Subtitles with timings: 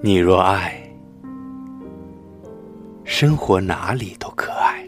[0.00, 0.80] 你若爱，
[3.04, 4.84] 生活哪里都可爱；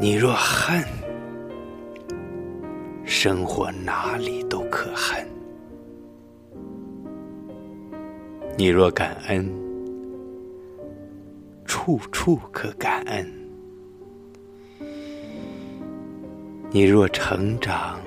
[0.00, 0.80] 你若恨，
[3.04, 5.26] 生活哪里都可恨。
[8.56, 9.52] 你若感恩，
[11.64, 13.26] 处处可感恩；
[16.72, 17.98] 你若成长，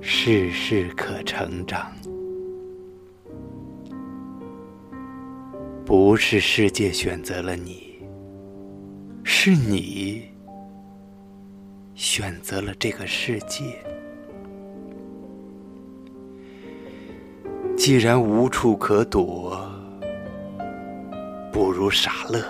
[0.00, 1.90] 事事可成长。
[5.84, 8.00] 不是世界选择了你，
[9.24, 10.22] 是你
[11.96, 13.76] 选择了这个世界。
[17.76, 19.68] 既然无处可躲，
[21.52, 22.40] 不如傻乐；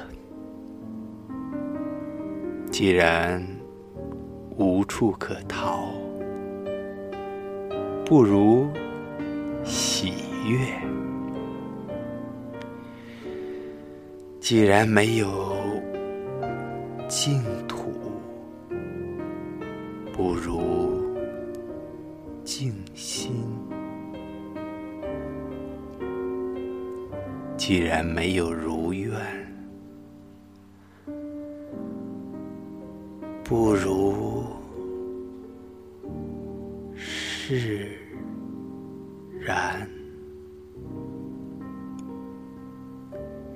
[2.71, 3.43] 既然
[4.59, 5.85] 无处可逃，
[8.05, 8.69] 不如
[9.65, 10.13] 喜
[10.49, 10.59] 悦；
[14.41, 15.57] 既然没有
[17.07, 17.93] 净土，
[20.13, 20.61] 不如
[22.43, 23.31] 静心。
[27.57, 29.13] 既然没有如愿，
[33.49, 34.45] 不如
[36.95, 37.99] 释
[39.41, 39.89] 然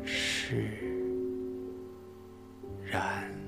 [0.02, 0.66] 释
[2.90, 3.41] 然。